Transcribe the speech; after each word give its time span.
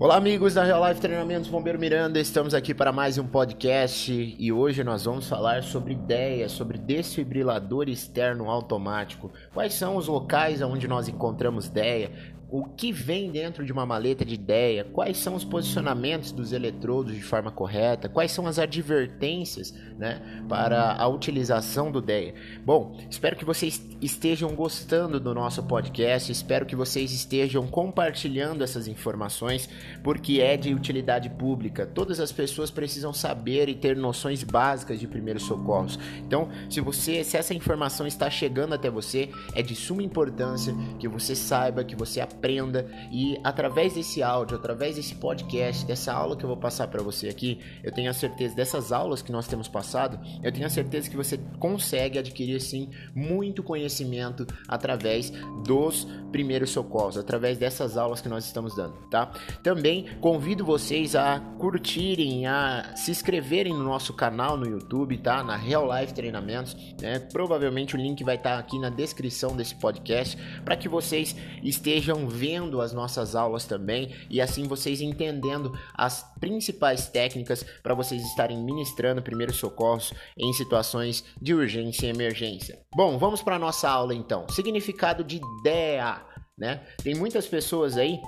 Olá, 0.00 0.16
amigos 0.16 0.54
da 0.54 0.64
Real 0.64 0.88
Life 0.88 0.98
Treinamentos 0.98 1.50
Bombeiro 1.50 1.78
Miranda, 1.78 2.18
estamos 2.18 2.54
aqui 2.54 2.72
para 2.72 2.90
mais 2.90 3.18
um 3.18 3.26
podcast 3.26 4.34
e 4.38 4.50
hoje 4.50 4.82
nós 4.82 5.04
vamos 5.04 5.28
falar 5.28 5.62
sobre 5.62 5.92
ideias, 5.92 6.52
sobre 6.52 6.78
desfibrilador 6.78 7.86
externo 7.86 8.48
automático. 8.48 9.30
Quais 9.52 9.74
são 9.74 9.96
os 9.96 10.08
locais 10.08 10.62
onde 10.62 10.88
nós 10.88 11.06
encontramos 11.06 11.66
ideia? 11.66 12.12
O 12.50 12.64
que 12.64 12.90
vem 12.90 13.30
dentro 13.30 13.64
de 13.64 13.72
uma 13.72 13.86
maleta 13.86 14.24
de 14.24 14.34
ideia, 14.34 14.84
quais 14.84 15.16
são 15.18 15.34
os 15.36 15.44
posicionamentos 15.44 16.32
dos 16.32 16.52
eletrodos 16.52 17.14
de 17.14 17.22
forma 17.22 17.50
correta, 17.52 18.08
quais 18.08 18.32
são 18.32 18.46
as 18.46 18.58
advertências 18.58 19.72
né, 19.96 20.20
para 20.48 20.94
a 20.94 21.06
utilização 21.06 21.92
do 21.92 22.00
DEA. 22.00 22.34
Bom, 22.64 22.98
espero 23.08 23.36
que 23.36 23.44
vocês 23.44 23.80
estejam 24.00 24.54
gostando 24.54 25.20
do 25.20 25.32
nosso 25.32 25.62
podcast, 25.62 26.32
espero 26.32 26.66
que 26.66 26.74
vocês 26.74 27.12
estejam 27.12 27.66
compartilhando 27.68 28.64
essas 28.64 28.88
informações, 28.88 29.68
porque 30.02 30.40
é 30.40 30.56
de 30.56 30.74
utilidade 30.74 31.30
pública. 31.30 31.86
Todas 31.86 32.18
as 32.18 32.32
pessoas 32.32 32.70
precisam 32.70 33.12
saber 33.12 33.68
e 33.68 33.74
ter 33.74 33.96
noções 33.96 34.42
básicas 34.42 34.98
de 34.98 35.06
primeiros 35.06 35.44
socorros. 35.44 35.98
Então, 36.18 36.48
se 36.68 36.80
você, 36.80 37.22
se 37.22 37.36
essa 37.36 37.54
informação 37.54 38.06
está 38.06 38.28
chegando 38.28 38.74
até 38.74 38.90
você, 38.90 39.30
é 39.54 39.62
de 39.62 39.76
suma 39.76 40.02
importância 40.02 40.74
que 40.98 41.06
você 41.06 41.36
saiba, 41.36 41.84
que 41.84 41.94
você 41.94 42.20
aprenda 42.20 42.39
aprenda 42.40 42.86
e 43.12 43.38
através 43.44 43.94
desse 43.94 44.22
áudio, 44.22 44.56
através 44.56 44.96
desse 44.96 45.14
podcast, 45.14 45.84
dessa 45.84 46.12
aula 46.12 46.34
que 46.34 46.42
eu 46.42 46.48
vou 46.48 46.56
passar 46.56 46.88
para 46.88 47.02
você 47.02 47.28
aqui, 47.28 47.60
eu 47.84 47.92
tenho 47.92 48.08
a 48.10 48.14
certeza 48.14 48.56
dessas 48.56 48.90
aulas 48.90 49.20
que 49.20 49.30
nós 49.30 49.46
temos 49.46 49.68
passado, 49.68 50.18
eu 50.42 50.50
tenho 50.50 50.66
a 50.66 50.70
certeza 50.70 51.10
que 51.10 51.16
você 51.16 51.38
consegue 51.58 52.18
adquirir 52.18 52.60
sim 52.60 52.88
muito 53.14 53.62
conhecimento 53.62 54.46
através 54.66 55.30
dos 55.64 56.06
primeiros 56.32 56.70
socorros, 56.70 57.18
através 57.18 57.58
dessas 57.58 57.98
aulas 57.98 58.20
que 58.20 58.28
nós 58.28 58.46
estamos 58.46 58.74
dando, 58.74 58.94
tá? 59.10 59.30
Também 59.62 60.06
convido 60.20 60.64
vocês 60.64 61.14
a 61.14 61.40
curtirem, 61.58 62.46
a 62.46 62.92
se 62.96 63.10
inscreverem 63.10 63.74
no 63.74 63.84
nosso 63.84 64.14
canal 64.14 64.56
no 64.56 64.66
YouTube, 64.66 65.18
tá? 65.18 65.44
Na 65.44 65.56
Real 65.56 65.86
Life 65.92 66.14
Treinamentos, 66.14 66.74
né? 67.00 67.18
Provavelmente 67.18 67.94
o 67.94 67.98
link 67.98 68.24
vai 68.24 68.36
estar 68.36 68.58
aqui 68.58 68.78
na 68.78 68.88
descrição 68.88 69.54
desse 69.54 69.74
podcast 69.74 70.38
para 70.64 70.76
que 70.76 70.88
vocês 70.88 71.36
estejam 71.62 72.29
vendo 72.30 72.80
as 72.80 72.92
nossas 72.92 73.34
aulas 73.34 73.64
também 73.64 74.14
e 74.30 74.40
assim 74.40 74.66
vocês 74.66 75.00
entendendo 75.00 75.76
as 75.94 76.24
principais 76.38 77.08
técnicas 77.08 77.64
para 77.82 77.94
vocês 77.94 78.22
estarem 78.22 78.62
ministrando 78.62 79.20
primeiros 79.22 79.56
socorros 79.56 80.14
em 80.38 80.52
situações 80.52 81.24
de 81.40 81.52
urgência 81.52 82.06
e 82.06 82.10
emergência. 82.10 82.78
Bom, 82.94 83.18
vamos 83.18 83.42
para 83.42 83.58
nossa 83.58 83.90
aula 83.90 84.14
então. 84.14 84.48
Significado 84.48 85.24
de 85.24 85.40
DEA, 85.62 86.22
né? 86.56 86.80
Tem 87.02 87.14
muitas 87.14 87.46
pessoas 87.46 87.96
aí 87.96 88.18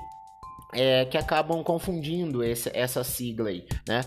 é, 0.73 1.05
que 1.05 1.19
acabam 1.19 1.63
confundindo 1.63 2.43
essa, 2.43 2.71
essa 2.75 3.05
sigla 3.05 3.51
aí, 3.51 3.67
né? 3.87 4.03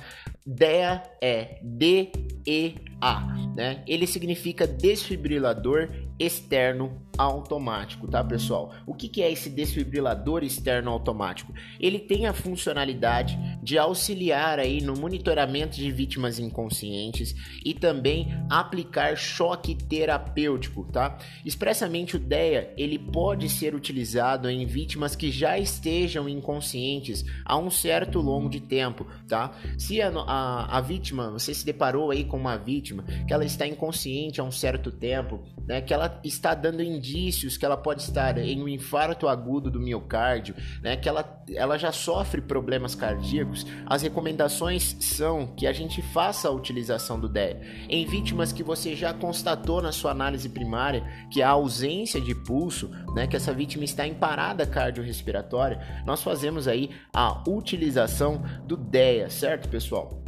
DEA 0.45 1.03
é 1.21 1.59
D-E-A, 1.63 3.21
né? 3.55 3.83
Ele 3.87 4.07
significa 4.07 4.67
desfibrilador 4.67 5.89
externo 6.19 7.05
automático, 7.17 8.07
tá 8.07 8.23
pessoal? 8.23 8.73
O 8.85 8.93
que, 8.93 9.21
é 9.21 9.31
esse 9.31 9.49
desfibrilador 9.49 10.43
externo 10.43 10.91
automático? 10.91 11.53
Ele 11.79 11.99
tem 11.99 12.25
a 12.25 12.33
funcionalidade 12.33 13.37
de 13.61 13.77
auxiliar 13.77 14.59
aí 14.59 14.81
no 14.81 14.95
monitoramento 14.95 15.77
de 15.77 15.91
vítimas 15.91 16.39
inconscientes 16.39 17.35
e 17.63 17.73
também 17.73 18.27
aplicar 18.49 19.15
choque 19.15 19.75
terapêutico, 19.75 20.83
tá? 20.91 21.17
Expressamente 21.45 22.15
o 22.15 22.19
DEA, 22.19 22.73
ele 22.77 22.99
pode 22.99 23.49
ser 23.49 23.73
utilizado 23.73 24.49
em 24.49 24.65
vítimas 24.65 25.15
que 25.15 25.31
já 25.31 25.57
estejam 25.57 26.27
inconscientes 26.27 27.23
há 27.45 27.57
um 27.57 27.71
certo 27.71 28.19
longo 28.19 28.49
de 28.49 28.59
tempo, 28.59 29.07
tá? 29.27 29.51
Se 29.77 30.01
a, 30.01 30.09
a, 30.09 30.77
a 30.77 30.81
vítima, 30.81 31.31
você 31.31 31.53
se 31.53 31.65
deparou 31.65 32.11
aí 32.11 32.25
com 32.25 32.37
uma 32.37 32.57
vítima 32.57 33.03
que 33.27 33.33
ela 33.33 33.45
está 33.45 33.65
inconsciente 33.65 34.41
há 34.41 34.43
um 34.43 34.51
certo 34.51 34.91
tempo, 34.91 35.41
né? 35.65 35.81
Que 35.81 35.93
ela 35.93 36.04
está 36.23 36.53
dando 36.53 36.81
indícios 36.81 37.57
que 37.57 37.65
ela 37.65 37.77
pode 37.77 38.01
estar 38.01 38.37
em 38.37 38.61
um 38.61 38.67
infarto 38.67 39.27
agudo 39.27 39.69
do 39.69 39.79
miocárdio, 39.79 40.55
né, 40.81 40.95
que 40.95 41.07
ela, 41.07 41.43
ela 41.53 41.77
já 41.77 41.91
sofre 41.91 42.41
problemas 42.41 42.95
cardíacos, 42.95 43.65
as 43.85 44.01
recomendações 44.01 44.95
são 44.99 45.47
que 45.47 45.67
a 45.67 45.73
gente 45.73 46.01
faça 46.01 46.47
a 46.47 46.51
utilização 46.51 47.19
do 47.19 47.29
DEA 47.29 47.61
em 47.89 48.05
vítimas 48.05 48.51
que 48.51 48.63
você 48.63 48.95
já 48.95 49.13
constatou 49.13 49.81
na 49.81 49.91
sua 49.91 50.11
análise 50.11 50.49
primária 50.49 51.05
que 51.31 51.41
a 51.41 51.49
ausência 51.49 52.19
de 52.19 52.33
pulso, 52.33 52.89
né, 53.13 53.27
que 53.27 53.35
essa 53.35 53.53
vítima 53.53 53.83
está 53.83 54.07
em 54.07 54.13
parada 54.13 54.65
cardiorrespiratória, 54.65 56.03
nós 56.05 56.21
fazemos 56.23 56.67
aí 56.67 56.89
a 57.13 57.43
utilização 57.47 58.43
do 58.65 58.75
DEA, 58.75 59.29
certo, 59.29 59.69
pessoal? 59.69 60.24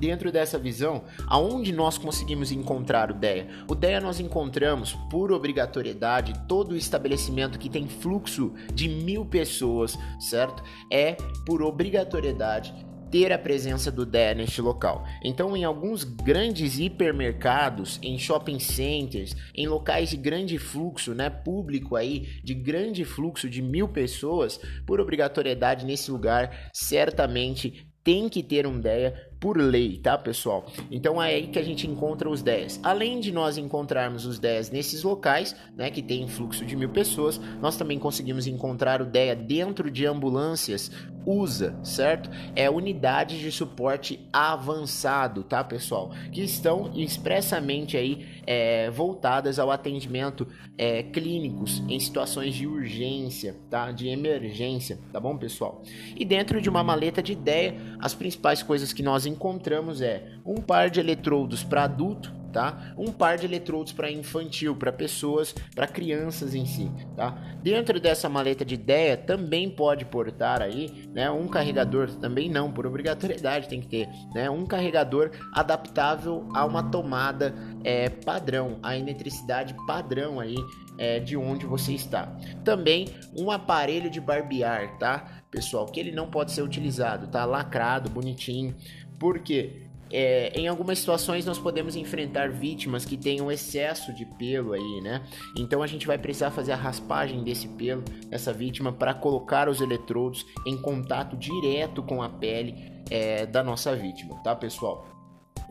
Dentro 0.00 0.32
dessa 0.32 0.58
visão, 0.58 1.04
aonde 1.26 1.72
nós 1.72 1.98
conseguimos 1.98 2.50
encontrar 2.50 3.10
o 3.10 3.14
DEA? 3.14 3.46
O 3.68 3.74
DEA 3.74 4.00
nós 4.00 4.18
encontramos, 4.18 4.94
por 5.10 5.30
obrigatoriedade, 5.30 6.32
todo 6.48 6.74
estabelecimento 6.74 7.58
que 7.58 7.68
tem 7.68 7.86
fluxo 7.86 8.54
de 8.72 8.88
mil 8.88 9.26
pessoas, 9.26 9.96
certo? 10.18 10.62
É 10.90 11.16
por 11.44 11.62
obrigatoriedade 11.62 12.74
ter 13.10 13.32
a 13.32 13.38
presença 13.38 13.90
do 13.90 14.06
DEA 14.06 14.34
neste 14.34 14.62
local. 14.62 15.04
Então, 15.22 15.56
em 15.56 15.64
alguns 15.64 16.04
grandes 16.04 16.78
hipermercados, 16.78 17.98
em 18.02 18.16
shopping 18.16 18.60
centers, 18.60 19.34
em 19.54 19.66
locais 19.66 20.10
de 20.10 20.16
grande 20.16 20.58
fluxo, 20.58 21.12
né, 21.12 21.28
público 21.28 21.96
aí, 21.96 22.28
de 22.44 22.54
grande 22.54 23.04
fluxo 23.04 23.50
de 23.50 23.60
mil 23.60 23.88
pessoas, 23.88 24.60
por 24.86 25.00
obrigatoriedade 25.00 25.84
nesse 25.84 26.10
lugar, 26.10 26.70
certamente 26.72 27.84
tem 28.02 28.28
que 28.28 28.42
ter 28.42 28.66
um 28.66 28.80
DEA 28.80 29.29
por 29.40 29.56
lei, 29.56 29.96
tá, 29.96 30.18
pessoal? 30.18 30.66
Então 30.90 31.20
é 31.20 31.34
aí 31.34 31.46
que 31.46 31.58
a 31.58 31.62
gente 31.62 31.86
encontra 31.86 32.28
os 32.28 32.42
10. 32.42 32.80
Além 32.82 33.18
de 33.18 33.32
nós 33.32 33.56
encontrarmos 33.56 34.26
os 34.26 34.38
10 34.38 34.70
nesses 34.70 35.02
locais, 35.02 35.56
né, 35.74 35.90
que 35.90 36.02
tem 36.02 36.28
fluxo 36.28 36.64
de 36.64 36.76
mil 36.76 36.90
pessoas, 36.90 37.40
nós 37.60 37.76
também 37.76 37.98
conseguimos 37.98 38.46
encontrar 38.46 39.00
o 39.00 39.06
DEA 39.06 39.34
dentro 39.34 39.90
de 39.90 40.04
ambulâncias 40.04 40.90
USA, 41.26 41.74
certo? 41.82 42.30
É 42.56 42.70
unidades 42.70 43.38
de 43.38 43.52
suporte 43.52 44.26
avançado, 44.32 45.42
tá, 45.42 45.62
pessoal? 45.62 46.10
Que 46.32 46.42
estão 46.42 46.92
expressamente 46.94 47.96
aí 47.96 48.26
é, 48.46 48.90
voltadas 48.90 49.58
ao 49.58 49.70
atendimento 49.70 50.46
é, 50.78 51.02
clínicos 51.02 51.82
em 51.88 51.98
situações 52.00 52.54
de 52.54 52.66
urgência, 52.66 53.56
tá? 53.68 53.92
De 53.92 54.08
emergência, 54.08 54.98
tá 55.12 55.20
bom, 55.20 55.36
pessoal? 55.36 55.82
E 56.16 56.24
dentro 56.24 56.60
de 56.60 56.68
uma 56.68 56.82
maleta 56.82 57.22
de 57.22 57.32
ideia, 57.32 57.76
as 57.98 58.14
principais 58.14 58.62
coisas 58.62 58.92
que 58.92 59.02
nós 59.02 59.26
encontramos 59.30 60.00
é 60.00 60.32
um 60.44 60.56
par 60.56 60.90
de 60.90 61.00
eletrodos 61.00 61.62
para 61.62 61.84
adulto, 61.84 62.40
tá? 62.52 62.92
Um 62.96 63.12
par 63.12 63.38
de 63.38 63.46
eletrodos 63.46 63.92
para 63.92 64.10
infantil, 64.10 64.76
para 64.76 64.92
pessoas, 64.92 65.54
para 65.74 65.86
crianças 65.86 66.54
em 66.54 66.66
si, 66.66 66.90
tá? 67.16 67.36
Dentro 67.62 68.00
dessa 68.00 68.28
maleta 68.28 68.64
de 68.64 68.74
ideia 68.74 69.16
também 69.16 69.70
pode 69.70 70.04
portar 70.04 70.60
aí, 70.60 71.08
né, 71.12 71.30
um 71.30 71.46
carregador, 71.46 72.10
também 72.16 72.48
não, 72.50 72.72
por 72.72 72.86
obrigatoriedade 72.86 73.68
tem 73.68 73.80
que 73.80 73.88
ter, 73.88 74.08
né, 74.34 74.50
um 74.50 74.66
carregador 74.66 75.30
adaptável 75.52 76.48
a 76.54 76.64
uma 76.64 76.82
tomada 76.82 77.54
é, 77.84 78.08
padrão, 78.08 78.78
a 78.82 78.96
eletricidade 78.96 79.74
padrão 79.86 80.40
aí 80.40 80.56
é, 80.98 81.18
de 81.18 81.36
onde 81.36 81.66
você 81.66 81.92
está. 81.92 82.26
Também 82.64 83.08
um 83.36 83.50
aparelho 83.50 84.10
de 84.10 84.20
barbear, 84.20 84.98
tá? 84.98 85.42
Pessoal, 85.50 85.86
que 85.86 85.98
ele 85.98 86.12
não 86.12 86.30
pode 86.30 86.52
ser 86.52 86.62
utilizado, 86.62 87.26
tá? 87.26 87.44
Lacrado, 87.44 88.10
bonitinho, 88.10 88.74
porque 89.20 89.82
é, 90.10 90.50
em 90.58 90.66
algumas 90.66 90.98
situações 90.98 91.46
nós 91.46 91.58
podemos 91.58 91.94
enfrentar 91.94 92.50
vítimas 92.50 93.04
que 93.04 93.16
tenham 93.16 93.52
excesso 93.52 94.12
de 94.12 94.24
pelo 94.24 94.72
aí, 94.72 95.00
né? 95.00 95.22
Então 95.56 95.82
a 95.82 95.86
gente 95.86 96.06
vai 96.06 96.18
precisar 96.18 96.50
fazer 96.50 96.72
a 96.72 96.76
raspagem 96.76 97.44
desse 97.44 97.68
pelo 97.68 98.02
dessa 98.28 98.52
vítima 98.52 98.92
para 98.92 99.14
colocar 99.14 99.68
os 99.68 99.80
eletrodos 99.80 100.44
em 100.66 100.76
contato 100.76 101.36
direto 101.36 102.02
com 102.02 102.22
a 102.22 102.28
pele 102.28 102.90
é, 103.08 103.46
da 103.46 103.62
nossa 103.62 103.94
vítima, 103.94 104.34
tá, 104.42 104.56
pessoal? 104.56 105.06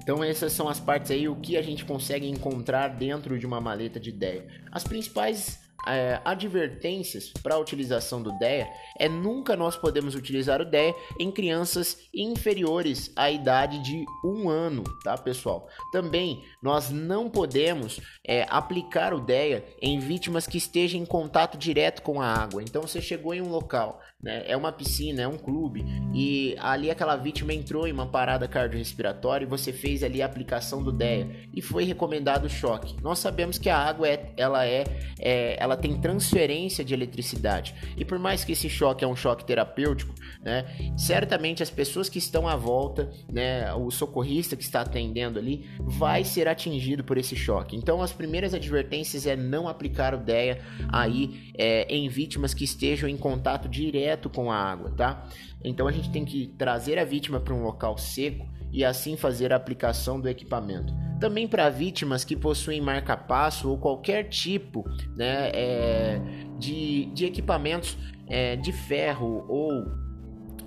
Então 0.02 0.24
essas 0.24 0.54
são 0.54 0.70
as 0.70 0.80
partes 0.80 1.12
aí 1.12 1.28
o 1.28 1.36
que 1.36 1.58
a 1.58 1.62
gente 1.62 1.84
consegue 1.84 2.28
encontrar 2.30 2.88
dentro 2.88 3.38
de 3.38 3.46
uma 3.46 3.60
maleta 3.60 4.00
de 4.00 4.10
ideia. 4.10 4.48
As 4.72 4.84
principais 4.84 5.69
é, 5.88 6.20
advertências 6.26 7.32
para 7.42 7.56
a 7.56 7.60
utilização 7.60 8.22
do 8.22 8.32
DEA 8.38 8.68
é 8.98 9.08
nunca 9.08 9.56
nós 9.56 9.76
podemos 9.76 10.16
utilizar 10.16 10.62
o 10.62 10.66
DEA 10.66 10.94
em 11.20 11.32
crianças 11.32 11.98
inferiores 12.14 13.12
à 13.16 13.32
idade 13.32 13.80
de 13.80 14.06
um 14.24 14.50
ano, 14.50 14.84
tá 15.04 15.18
pessoal? 15.18 15.68
Também 15.92 16.44
nós 16.62 16.90
não 16.90 17.30
podemos 17.30 18.00
é, 18.26 18.46
aplicar 18.50 19.14
o 19.14 19.20
DEA 19.20 19.66
em 19.82 20.00
vítimas 20.00 20.46
que 20.46 20.58
estejam 20.58 21.00
em 21.00 21.06
contato 21.06 21.58
direto 21.58 22.02
com 22.02 22.22
a 22.22 22.28
água. 22.28 22.62
Então 22.62 22.82
você 22.82 23.02
chegou 23.02 23.34
em 23.34 23.42
um 23.42 23.50
local, 23.50 24.02
né, 24.22 24.44
é 24.46 24.56
uma 24.56 24.72
piscina, 24.72 25.22
é 25.22 25.28
um 25.28 25.38
clube 25.38 25.86
e 26.14 26.56
ali 26.60 26.92
aquela 26.92 27.16
vítima 27.16 27.54
entrou 27.54 27.88
em 27.88 27.92
uma 27.92 28.06
parada 28.06 28.48
cardiorrespiratória 28.48 29.46
e 29.46 29.50
você 29.50 29.72
fez 29.72 30.04
ali 30.04 30.22
a 30.22 30.26
aplicação 30.26 30.84
do 30.84 30.92
DEA 30.92 31.48
e 31.54 31.62
foi 31.62 31.84
recomendado 31.84 32.46
o 32.46 32.50
choque. 32.50 32.96
Nós 33.02 33.20
sabemos 33.20 33.58
que 33.58 33.70
a 33.70 33.78
água 33.78 34.08
é, 34.08 34.34
ela 34.36 34.66
é, 34.66 34.84
é 35.20 35.56
ela 35.60 35.69
ela 35.70 35.78
tem 35.78 36.00
transferência 36.00 36.84
de 36.84 36.94
eletricidade. 36.94 37.76
E 37.96 38.04
por 38.04 38.18
mais 38.18 38.44
que 38.44 38.54
esse 38.54 38.70
choque 38.70 39.04
é 39.04 39.08
um 39.08 39.16
choque 39.16 39.46
terapêutico, 39.46 40.14
né, 40.42 40.66
certamente 40.98 41.62
as 41.62 41.70
pessoas 41.70 42.10
que 42.10 42.18
estão 42.18 42.48
à 42.48 42.56
volta, 42.56 43.10
né, 43.32 43.74
o 43.74 43.92
socorrista 43.92 44.56
que 44.56 44.64
está 44.64 44.82
atendendo 44.82 45.40
ali, 45.40 45.70
vai 45.80 46.24
ser 46.24 46.48
atingido 46.48 47.04
por 47.04 47.18
esse 47.18 47.36
choque. 47.36 47.76
Então, 47.76 48.02
as 48.02 48.12
primeiras 48.12 48.54
advertências 48.54 49.26
é 49.26 49.36
não 49.36 49.68
aplicar 49.68 50.14
o 50.14 50.18
DEA 50.18 50.62
aí 50.90 51.52
é, 51.58 51.84
em 51.94 52.10
vítimas 52.10 52.54
que 52.54 52.64
estejam 52.64 53.08
em 53.08 53.18
contato 53.18 53.70
direto 53.70 54.30
com 54.30 54.52
a 54.52 54.56
água, 54.56 54.92
tá? 54.92 55.28
Então, 55.64 55.88
a 55.88 55.92
gente 55.92 56.10
tem 56.10 56.26
que 56.26 56.48
trazer 56.58 56.98
a 56.98 57.04
vítima 57.04 57.40
para 57.40 57.54
um 57.54 57.64
local 57.64 57.98
seco 57.98 58.48
e 58.72 58.84
assim 58.84 59.18
fazer 59.18 59.52
a 59.52 59.56
aplicação 59.56 60.20
do 60.20 60.30
equipamento. 60.30 60.94
Também 61.20 61.48
para 61.48 61.70
vítimas 61.70 62.24
que 62.24 62.36
possuem 62.36 62.80
marca-passo 62.80 63.70
ou 63.70 63.78
qualquer 63.78 64.30
tipo 64.30 64.86
né, 65.16 65.52
é, 65.54 66.22
de, 66.58 67.06
de 67.08 67.26
equipamentos 67.26 67.98
é, 68.28 68.56
de 68.56 68.72
ferro 68.72 69.46
ou 69.50 69.86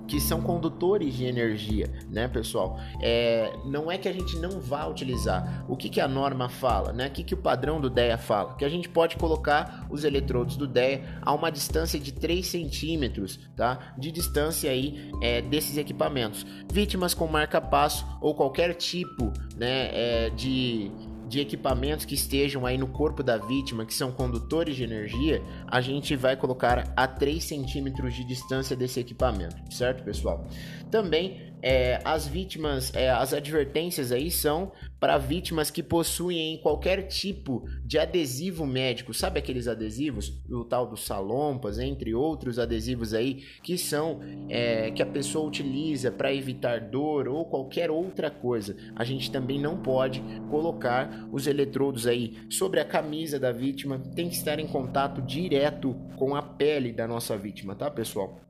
que 0.07 0.19
são 0.19 0.41
condutores 0.41 1.15
de 1.15 1.25
energia, 1.25 1.91
né, 2.09 2.27
pessoal? 2.27 2.79
É, 3.01 3.53
não 3.65 3.91
é 3.91 3.97
que 3.97 4.07
a 4.07 4.13
gente 4.13 4.37
não 4.37 4.59
vá 4.59 4.85
utilizar. 4.85 5.65
O 5.67 5.75
que, 5.75 5.89
que 5.89 6.01
a 6.01 6.07
norma 6.07 6.49
fala, 6.49 6.91
né? 6.91 7.07
O 7.07 7.11
que, 7.11 7.23
que 7.23 7.33
o 7.33 7.37
padrão 7.37 7.79
do 7.79 7.89
DEA 7.89 8.17
fala? 8.17 8.55
Que 8.55 8.65
a 8.65 8.69
gente 8.69 8.89
pode 8.89 9.15
colocar 9.15 9.87
os 9.89 10.03
eletrodos 10.03 10.57
do 10.57 10.67
DEA 10.67 11.03
a 11.21 11.33
uma 11.33 11.51
distância 11.51 11.99
de 11.99 12.11
3 12.11 12.45
centímetros, 12.45 13.39
tá? 13.55 13.93
De 13.97 14.11
distância 14.11 14.69
aí 14.69 15.11
é, 15.21 15.41
desses 15.41 15.77
equipamentos. 15.77 16.45
Vítimas 16.71 17.13
com 17.13 17.27
marca-passo 17.27 18.05
ou 18.21 18.35
qualquer 18.35 18.73
tipo, 18.73 19.31
né, 19.55 19.89
é, 19.91 20.29
de 20.29 20.91
de 21.27 21.39
equipamentos 21.39 22.05
que 22.05 22.15
estejam 22.15 22.65
aí 22.65 22.77
no 22.77 22.87
corpo 22.87 23.23
da 23.23 23.37
vítima, 23.37 23.85
que 23.85 23.93
são 23.93 24.11
condutores 24.11 24.75
de 24.75 24.83
energia, 24.83 25.41
a 25.67 25.81
gente 25.81 26.15
vai 26.15 26.35
colocar 26.35 26.93
a 26.95 27.07
3 27.07 27.43
centímetros 27.43 28.13
de 28.13 28.23
distância 28.23 28.75
desse 28.75 28.99
equipamento, 28.99 29.55
certo, 29.73 30.03
pessoal? 30.03 30.47
Também 30.91 31.52
é, 31.63 32.01
as 32.03 32.27
vítimas, 32.27 32.93
é, 32.93 33.09
as 33.09 33.33
advertências 33.33 34.11
aí 34.11 34.29
são 34.29 34.73
para 34.99 35.17
vítimas 35.17 35.71
que 35.71 35.81
possuem 35.81 36.57
qualquer 36.57 37.07
tipo 37.07 37.65
de 37.85 37.97
adesivo 37.97 38.65
médico, 38.65 39.13
sabe 39.13 39.39
aqueles 39.39 39.67
adesivos, 39.67 40.43
o 40.49 40.65
tal 40.65 40.85
dos 40.85 41.05
salompas, 41.05 41.79
entre 41.79 42.13
outros 42.13 42.59
adesivos 42.59 43.13
aí 43.13 43.45
que 43.63 43.77
são 43.77 44.19
é, 44.49 44.91
que 44.91 45.01
a 45.01 45.05
pessoa 45.05 45.47
utiliza 45.47 46.11
para 46.11 46.33
evitar 46.33 46.81
dor 46.81 47.29
ou 47.29 47.45
qualquer 47.45 47.89
outra 47.89 48.29
coisa. 48.29 48.75
A 48.93 49.05
gente 49.05 49.31
também 49.31 49.59
não 49.59 49.77
pode 49.77 50.21
colocar 50.49 51.27
os 51.31 51.47
eletrodos 51.47 52.05
aí 52.05 52.37
sobre 52.49 52.81
a 52.81 52.85
camisa 52.85 53.39
da 53.39 53.53
vítima, 53.53 53.99
tem 54.13 54.27
que 54.27 54.35
estar 54.35 54.59
em 54.59 54.67
contato 54.67 55.21
direto 55.21 55.95
com 56.17 56.35
a 56.35 56.41
pele 56.41 56.91
da 56.91 57.07
nossa 57.07 57.37
vítima, 57.37 57.73
tá, 57.73 57.89
pessoal? 57.89 58.41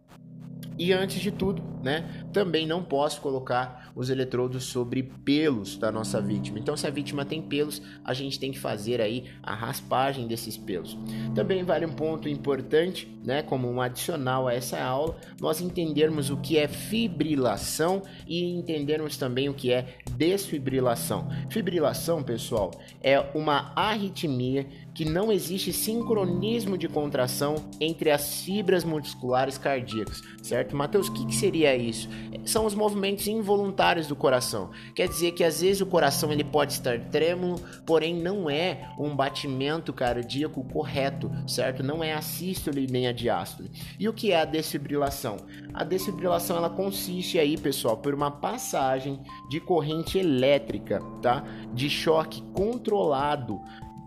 E 0.77 0.91
antes 0.91 1.19
de 1.19 1.31
tudo, 1.31 1.61
né, 1.83 2.25
também 2.31 2.65
não 2.65 2.83
posso 2.83 3.21
colocar 3.21 3.91
os 3.95 4.09
eletrodos 4.09 4.63
sobre 4.63 5.03
pelos 5.03 5.77
da 5.77 5.91
nossa 5.91 6.21
vítima. 6.21 6.57
Então, 6.57 6.75
se 6.75 6.87
a 6.87 6.89
vítima 6.89 7.25
tem 7.25 7.41
pelos, 7.41 7.81
a 8.03 8.13
gente 8.13 8.39
tem 8.39 8.51
que 8.51 8.59
fazer 8.59 9.01
aí 9.01 9.25
a 9.41 9.53
raspagem 9.53 10.27
desses 10.27 10.57
pelos. 10.57 10.97
Também 11.35 11.63
vale 11.63 11.85
um 11.85 11.93
ponto 11.93 12.27
importante, 12.27 13.07
né, 13.23 13.43
como 13.43 13.69
um 13.69 13.81
adicional 13.81 14.47
a 14.47 14.53
essa 14.53 14.81
aula, 14.81 15.15
nós 15.39 15.61
entendermos 15.61 16.29
o 16.29 16.37
que 16.37 16.57
é 16.57 16.67
fibrilação 16.67 18.01
e 18.27 18.43
entendermos 18.43 19.17
também 19.17 19.49
o 19.49 19.53
que 19.53 19.71
é 19.71 19.97
desfibrilação. 20.15 21.27
Fibrilação, 21.49 22.23
pessoal, 22.23 22.71
é 23.01 23.19
uma 23.35 23.71
arritmia 23.75 24.65
que 24.93 25.05
não 25.05 25.31
existe 25.31 25.73
sincronismo 25.73 26.77
de 26.77 26.87
contração 26.87 27.55
entre 27.79 28.11
as 28.11 28.41
fibras 28.41 28.83
musculares 28.83 29.57
cardíacas, 29.57 30.21
certo? 30.41 30.75
Mateus, 30.75 31.07
o 31.07 31.13
que, 31.13 31.25
que, 31.25 31.35
seria 31.35 31.75
isso? 31.75 32.07
São 32.45 32.65
os 32.65 32.75
movimentos 32.75 33.27
involuntários 33.27 34.07
do 34.07 34.15
coração. 34.15 34.69
Quer 34.93 35.07
dizer 35.07 35.31
que 35.31 35.43
às 35.43 35.61
vezes 35.61 35.81
o 35.81 35.85
coração 35.85 36.31
ele 36.31 36.43
pode 36.43 36.73
estar 36.73 36.99
trêmulo, 37.09 37.59
porém 37.85 38.15
não 38.15 38.49
é 38.49 38.93
um 38.99 39.15
batimento 39.15 39.91
cardíaco 39.91 40.63
correto, 40.65 41.31
certo? 41.47 41.81
Não 41.81 42.03
é 42.03 42.13
a 42.13 42.21
sístole 42.21 42.87
nem 42.89 43.07
a 43.07 43.11
diástole. 43.11 43.71
E 43.99 44.07
o 44.07 44.13
que 44.13 44.31
é 44.31 44.41
a 44.41 44.45
desfibrilação? 44.45 45.37
A 45.73 45.83
desfibrilação 45.83 46.57
ela 46.57 46.69
consiste 46.69 47.39
aí, 47.39 47.57
pessoal, 47.57 47.97
por 47.97 48.13
uma 48.13 48.29
passagem 48.29 49.19
de 49.49 49.59
corrente 49.59 50.19
elétrica, 50.19 51.01
tá? 51.21 51.43
De 51.73 51.89
choque 51.89 52.43
controlado 52.53 53.59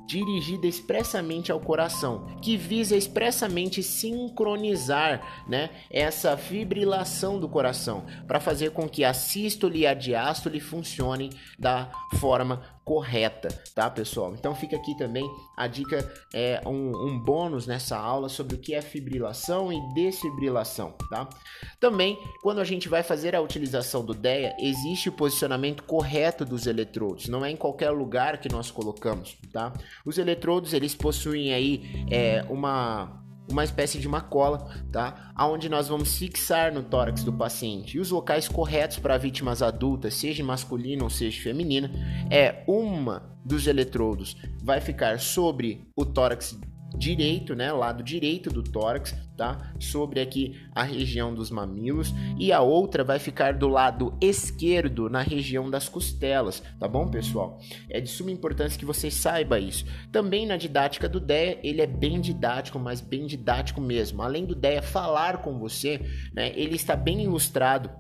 dirigida 0.06 0.66
expressamente 0.66 1.50
ao 1.50 1.60
coração, 1.60 2.26
que 2.40 2.56
visa 2.56 2.96
expressamente 2.96 3.82
sincronizar, 3.82 5.44
né, 5.48 5.70
essa 5.90 6.36
fibrilação 6.36 7.38
do 7.38 7.48
coração, 7.48 8.04
para 8.26 8.40
fazer 8.40 8.70
com 8.70 8.88
que 8.88 9.04
a 9.04 9.12
sístole 9.12 9.80
e 9.80 9.86
a 9.86 9.94
diástole 9.94 10.60
funcionem 10.60 11.30
da 11.58 11.90
forma 12.18 12.75
correta, 12.86 13.48
tá, 13.74 13.90
pessoal? 13.90 14.32
Então 14.32 14.54
fica 14.54 14.76
aqui 14.76 14.96
também 14.96 15.28
a 15.56 15.66
dica, 15.66 16.08
é 16.32 16.62
um, 16.64 16.96
um, 16.96 17.18
bônus 17.18 17.66
nessa 17.66 17.98
aula 17.98 18.28
sobre 18.28 18.54
o 18.54 18.58
que 18.58 18.76
é 18.76 18.80
fibrilação 18.80 19.72
e 19.72 19.92
desfibrilação, 19.92 20.94
tá? 21.10 21.28
Também, 21.80 22.16
quando 22.42 22.60
a 22.60 22.64
gente 22.64 22.88
vai 22.88 23.02
fazer 23.02 23.34
a 23.34 23.40
utilização 23.40 24.04
do 24.04 24.14
DEA, 24.14 24.54
existe 24.60 25.08
o 25.08 25.12
posicionamento 25.12 25.82
correto 25.82 26.44
dos 26.44 26.68
eletrodos, 26.68 27.26
não 27.28 27.44
é 27.44 27.50
em 27.50 27.56
qualquer 27.56 27.90
lugar 27.90 28.38
que 28.38 28.48
nós 28.48 28.70
colocamos, 28.70 29.36
tá? 29.52 29.72
Os 30.04 30.16
eletrodos, 30.16 30.72
eles 30.72 30.94
possuem 30.94 31.52
aí 31.52 32.06
é, 32.08 32.44
uma 32.48 33.25
uma 33.50 33.64
espécie 33.64 33.98
de 33.98 34.08
uma 34.08 34.20
cola, 34.20 34.68
tá? 34.90 35.32
Aonde 35.34 35.68
nós 35.68 35.88
vamos 35.88 36.16
fixar 36.16 36.72
no 36.72 36.82
tórax 36.82 37.22
do 37.22 37.32
paciente. 37.32 37.96
E 37.96 38.00
os 38.00 38.10
locais 38.10 38.48
corretos 38.48 38.98
para 38.98 39.18
vítimas 39.18 39.62
adultas, 39.62 40.14
seja 40.14 40.42
masculina 40.44 41.04
ou 41.04 41.10
seja 41.10 41.42
feminina, 41.42 41.90
é 42.30 42.64
uma 42.66 43.36
dos 43.44 43.66
eletrodos 43.68 44.36
vai 44.62 44.80
ficar 44.80 45.20
sobre 45.20 45.86
o 45.96 46.04
tórax 46.04 46.58
direito, 46.96 47.54
né, 47.54 47.72
lado 47.72 48.02
direito 48.02 48.50
do 48.50 48.62
tórax, 48.62 49.14
tá? 49.36 49.72
Sobre 49.78 50.20
aqui 50.20 50.58
a 50.74 50.82
região 50.82 51.34
dos 51.34 51.50
mamilos 51.50 52.14
e 52.38 52.52
a 52.52 52.60
outra 52.60 53.04
vai 53.04 53.18
ficar 53.18 53.54
do 53.54 53.68
lado 53.68 54.16
esquerdo 54.20 55.10
na 55.10 55.20
região 55.20 55.70
das 55.70 55.88
costelas, 55.88 56.62
tá 56.78 56.88
bom, 56.88 57.08
pessoal? 57.08 57.60
É 57.90 58.00
de 58.00 58.08
suma 58.08 58.30
importância 58.30 58.78
que 58.78 58.84
você 58.84 59.10
saiba 59.10 59.60
isso. 59.60 59.84
Também 60.10 60.46
na 60.46 60.56
didática 60.56 61.08
do 61.08 61.20
DEA, 61.20 61.58
ele 61.62 61.82
é 61.82 61.86
bem 61.86 62.20
didático, 62.20 62.78
mas 62.78 63.00
bem 63.00 63.26
didático 63.26 63.80
mesmo. 63.80 64.22
Além 64.22 64.44
do 64.44 64.54
DEA 64.54 64.82
falar 64.82 65.38
com 65.38 65.58
você, 65.58 66.00
né, 66.34 66.52
ele 66.56 66.76
está 66.76 66.96
bem 66.96 67.22
ilustrado 67.22 67.90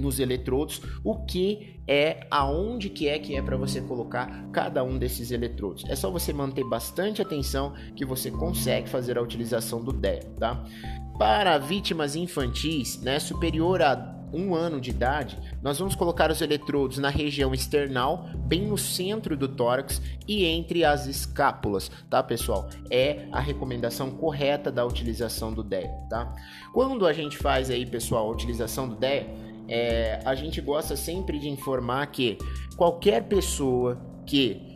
nos 0.00 0.20
eletrodos, 0.20 0.80
o 1.04 1.16
que 1.24 1.80
é 1.86 2.26
aonde 2.30 2.90
que 2.90 3.08
é 3.08 3.18
que 3.18 3.36
é 3.36 3.42
para 3.42 3.56
você 3.56 3.80
colocar 3.80 4.48
cada 4.52 4.82
um 4.82 4.98
desses 4.98 5.30
eletrodos. 5.30 5.84
É 5.88 5.94
só 5.94 6.10
você 6.10 6.32
manter 6.32 6.64
bastante 6.64 7.22
atenção 7.22 7.74
que 7.94 8.04
você 8.04 8.30
consegue 8.30 8.88
fazer 8.88 9.16
a 9.16 9.22
utilização 9.22 9.82
do 9.82 9.92
DEA, 9.92 10.20
tá? 10.38 10.64
Para 11.18 11.58
vítimas 11.58 12.16
infantis, 12.16 13.00
né, 13.00 13.18
superior 13.18 13.80
a 13.82 14.16
um 14.32 14.54
ano 14.54 14.80
de 14.80 14.90
idade, 14.90 15.38
nós 15.62 15.78
vamos 15.78 15.94
colocar 15.94 16.30
os 16.30 16.40
eletrodos 16.40 16.98
na 16.98 17.08
região 17.08 17.54
external, 17.54 18.28
bem 18.36 18.66
no 18.66 18.76
centro 18.76 19.36
do 19.36 19.48
tórax 19.48 20.02
e 20.26 20.44
entre 20.44 20.84
as 20.84 21.06
escápulas, 21.06 21.90
tá, 22.10 22.22
pessoal? 22.22 22.68
É 22.90 23.28
a 23.32 23.40
recomendação 23.40 24.10
correta 24.10 24.70
da 24.70 24.84
utilização 24.84 25.52
do 25.52 25.62
DEA, 25.62 25.88
tá? 26.10 26.34
Quando 26.72 27.06
a 27.06 27.12
gente 27.12 27.36
faz 27.38 27.70
aí, 27.70 27.86
pessoal, 27.86 28.28
a 28.28 28.32
utilização 28.32 28.88
do 28.88 28.96
DEA, 28.96 29.26
é, 29.68 30.20
a 30.24 30.34
gente 30.34 30.60
gosta 30.60 30.96
sempre 30.96 31.38
de 31.38 31.48
informar 31.48 32.06
que 32.06 32.38
qualquer 32.76 33.24
pessoa 33.24 34.00
que 34.24 34.75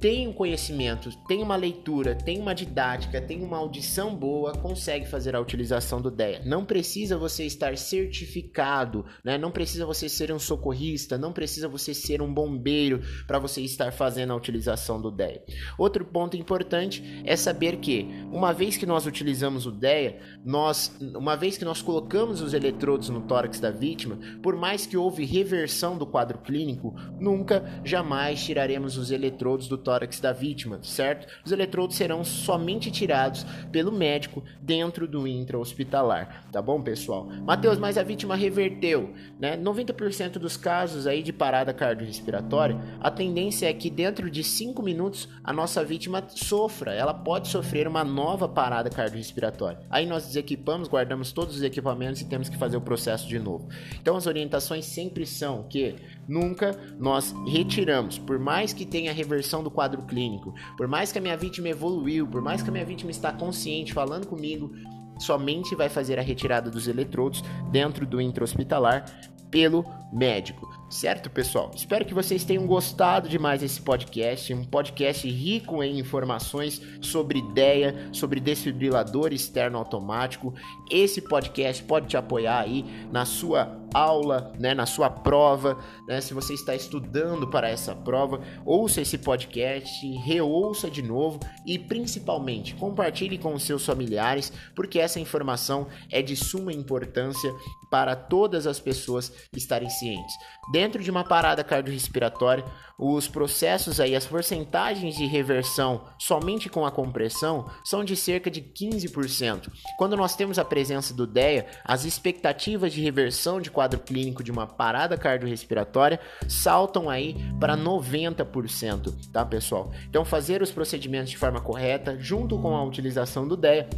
tem 0.00 0.26
um 0.26 0.32
conhecimento, 0.32 1.10
tem 1.28 1.42
uma 1.42 1.56
leitura, 1.56 2.14
tem 2.14 2.40
uma 2.40 2.54
didática, 2.54 3.20
tem 3.20 3.42
uma 3.44 3.58
audição 3.58 4.16
boa, 4.16 4.52
consegue 4.52 5.06
fazer 5.06 5.36
a 5.36 5.40
utilização 5.40 6.00
do 6.00 6.10
DEA. 6.10 6.40
Não 6.46 6.64
precisa 6.64 7.18
você 7.18 7.44
estar 7.44 7.76
certificado, 7.76 9.04
né? 9.22 9.36
não 9.36 9.50
precisa 9.50 9.84
você 9.84 10.08
ser 10.08 10.32
um 10.32 10.38
socorrista, 10.38 11.18
não 11.18 11.34
precisa 11.34 11.68
você 11.68 11.92
ser 11.92 12.22
um 12.22 12.32
bombeiro 12.32 13.02
para 13.26 13.38
você 13.38 13.60
estar 13.60 13.92
fazendo 13.92 14.32
a 14.32 14.36
utilização 14.36 15.00
do 15.00 15.10
DEA. 15.10 15.44
Outro 15.76 16.02
ponto 16.02 16.34
importante 16.34 17.22
é 17.26 17.36
saber 17.36 17.76
que, 17.76 18.08
uma 18.32 18.54
vez 18.54 18.78
que 18.78 18.86
nós 18.86 19.04
utilizamos 19.04 19.66
o 19.66 19.70
DEA, 19.70 20.18
nós, 20.42 20.96
uma 21.14 21.36
vez 21.36 21.58
que 21.58 21.64
nós 21.64 21.82
colocamos 21.82 22.40
os 22.40 22.54
eletrodos 22.54 23.10
no 23.10 23.20
tórax 23.20 23.60
da 23.60 23.70
vítima, 23.70 24.18
por 24.42 24.56
mais 24.56 24.86
que 24.86 24.96
houve 24.96 25.26
reversão 25.26 25.98
do 25.98 26.06
quadro 26.06 26.38
clínico, 26.38 26.94
nunca, 27.20 27.82
jamais 27.84 28.42
tiraremos 28.42 28.96
os 28.96 29.10
eletrodos 29.10 29.68
do 29.68 29.76
tórax 29.76 29.89
tórax 29.90 30.20
da 30.20 30.32
vítima, 30.32 30.78
certo? 30.84 31.26
Os 31.44 31.50
eletrodos 31.50 31.96
serão 31.96 32.22
somente 32.24 32.92
tirados 32.92 33.44
pelo 33.72 33.90
médico 33.90 34.44
dentro 34.62 35.08
do 35.08 35.26
intra-hospitalar, 35.26 36.44
tá 36.52 36.62
bom, 36.62 36.80
pessoal? 36.80 37.26
Mateus, 37.44 37.76
mas 37.76 37.98
a 37.98 38.04
vítima 38.04 38.36
reverteu, 38.36 39.12
né? 39.40 39.56
90% 39.56 40.34
dos 40.38 40.56
casos 40.56 41.08
aí 41.08 41.24
de 41.24 41.32
parada 41.32 41.74
cardiorrespiratória, 41.74 42.80
a 43.00 43.10
tendência 43.10 43.68
é 43.68 43.72
que 43.72 43.90
dentro 43.90 44.30
de 44.30 44.44
5 44.44 44.80
minutos 44.80 45.28
a 45.42 45.52
nossa 45.52 45.82
vítima 45.82 46.24
sofra, 46.28 46.94
ela 46.94 47.12
pode 47.12 47.48
sofrer 47.48 47.88
uma 47.88 48.04
nova 48.04 48.48
parada 48.48 48.88
cardiorrespiratória. 48.90 49.80
Aí 49.90 50.06
nós 50.06 50.24
desequipamos, 50.24 50.86
guardamos 50.86 51.32
todos 51.32 51.56
os 51.56 51.62
equipamentos 51.62 52.20
e 52.20 52.26
temos 52.26 52.48
que 52.48 52.56
fazer 52.56 52.76
o 52.76 52.80
processo 52.80 53.26
de 53.26 53.40
novo. 53.40 53.68
Então 54.00 54.16
as 54.16 54.28
orientações 54.28 54.84
sempre 54.84 55.26
são 55.26 55.64
que 55.64 55.96
nunca 56.30 56.78
nós 56.98 57.34
retiramos, 57.46 58.18
por 58.18 58.38
mais 58.38 58.72
que 58.72 58.86
tenha 58.86 59.12
reversão 59.12 59.62
do 59.62 59.70
quadro 59.70 60.02
clínico, 60.02 60.54
por 60.76 60.86
mais 60.86 61.10
que 61.10 61.18
a 61.18 61.20
minha 61.20 61.36
vítima 61.36 61.68
evoluiu, 61.68 62.26
por 62.26 62.40
mais 62.40 62.62
que 62.62 62.68
a 62.68 62.72
minha 62.72 62.84
vítima 62.84 63.10
está 63.10 63.32
consciente 63.32 63.92
falando 63.92 64.26
comigo, 64.26 64.70
somente 65.18 65.74
vai 65.74 65.88
fazer 65.88 66.18
a 66.18 66.22
retirada 66.22 66.70
dos 66.70 66.86
eletrodos 66.86 67.42
dentro 67.70 68.06
do 68.06 68.20
intra-hospitalar 68.20 69.04
pelo 69.50 69.84
médico. 70.12 70.68
Certo, 70.88 71.28
pessoal? 71.28 71.70
Espero 71.74 72.04
que 72.04 72.14
vocês 72.14 72.44
tenham 72.44 72.66
gostado 72.66 73.28
demais 73.28 73.60
desse 73.60 73.80
podcast, 73.80 74.54
um 74.54 74.64
podcast 74.64 75.28
rico 75.28 75.82
em 75.82 75.98
informações 75.98 76.80
sobre 77.00 77.40
ideia, 77.40 78.08
sobre 78.12 78.40
desfibrilador 78.40 79.32
externo 79.32 79.78
automático. 79.78 80.54
Esse 80.90 81.20
podcast 81.20 81.82
pode 81.82 82.06
te 82.06 82.16
apoiar 82.16 82.60
aí 82.60 82.84
na 83.12 83.24
sua 83.24 83.79
aula, 83.94 84.52
né, 84.58 84.74
na 84.74 84.86
sua 84.86 85.10
prova, 85.10 85.78
né, 86.06 86.20
se 86.20 86.34
você 86.34 86.54
está 86.54 86.74
estudando 86.74 87.48
para 87.48 87.68
essa 87.68 87.94
prova, 87.94 88.40
ouça 88.64 89.00
esse 89.00 89.18
podcast, 89.18 90.06
reouça 90.18 90.90
de 90.90 91.02
novo 91.02 91.40
e 91.66 91.78
principalmente 91.78 92.74
compartilhe 92.74 93.38
com 93.38 93.54
os 93.54 93.62
seus 93.62 93.84
familiares, 93.84 94.52
porque 94.74 94.98
essa 94.98 95.20
informação 95.20 95.86
é 96.10 96.22
de 96.22 96.36
suma 96.36 96.72
importância 96.72 97.52
para 97.90 98.14
todas 98.14 98.66
as 98.66 98.78
pessoas 98.78 99.32
estarem 99.54 99.90
cientes. 99.90 100.34
Dentro 100.72 101.02
de 101.02 101.10
uma 101.10 101.24
parada 101.24 101.64
cardiorrespiratória, 101.64 102.64
os 103.02 103.26
processos 103.26 103.98
aí, 103.98 104.14
as 104.14 104.26
porcentagens 104.26 105.16
de 105.16 105.24
reversão 105.24 106.02
somente 106.18 106.68
com 106.68 106.84
a 106.84 106.90
compressão 106.90 107.64
são 107.82 108.04
de 108.04 108.14
cerca 108.14 108.50
de 108.50 108.60
15%. 108.60 109.70
Quando 109.96 110.18
nós 110.18 110.36
temos 110.36 110.58
a 110.58 110.64
presença 110.64 111.14
do 111.14 111.26
DEA, 111.26 111.66
as 111.82 112.04
expectativas 112.04 112.92
de 112.92 113.00
reversão 113.00 113.58
de 113.58 113.70
quadro 113.70 113.98
clínico 113.98 114.44
de 114.44 114.52
uma 114.52 114.66
parada 114.66 115.16
cardiorrespiratória 115.16 116.20
saltam 116.46 117.08
aí 117.08 117.36
para 117.58 117.74
90%, 117.74 119.30
tá, 119.32 119.46
pessoal? 119.46 119.90
Então 120.06 120.22
fazer 120.22 120.60
os 120.60 120.70
procedimentos 120.70 121.30
de 121.30 121.38
forma 121.38 121.60
correta, 121.60 122.18
junto 122.18 122.58
com 122.58 122.76
a 122.76 122.84
utilização 122.84 123.48
do 123.48 123.56
DEA, 123.56 123.88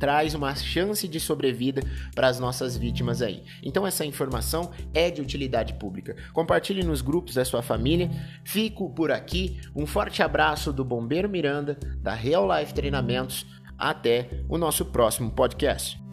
traz 0.00 0.34
uma 0.34 0.52
chance 0.56 1.06
de 1.06 1.20
sobrevida 1.20 1.82
para 2.14 2.26
as 2.26 2.40
nossas 2.40 2.76
vítimas 2.76 3.22
aí. 3.22 3.44
Então 3.62 3.86
essa 3.86 4.04
informação 4.04 4.72
é 4.92 5.10
de 5.10 5.20
utilidade 5.20 5.74
pública. 5.74 6.16
Compartilhe 6.32 6.82
nos 6.82 7.02
grupos 7.02 7.34
da 7.34 7.44
sua 7.44 7.62
família. 7.62 8.10
Fico 8.42 8.90
por 8.90 9.12
aqui. 9.12 9.60
Um 9.76 9.86
forte 9.86 10.22
abraço 10.22 10.72
do 10.72 10.84
Bombeiro 10.84 11.28
Miranda, 11.28 11.78
da 12.02 12.14
Real 12.14 12.48
Life 12.58 12.74
Treinamentos. 12.74 13.46
Até 13.78 14.28
o 14.48 14.58
nosso 14.58 14.86
próximo 14.86 15.30
podcast. 15.30 16.09